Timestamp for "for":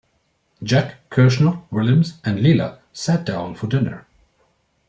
3.53-3.67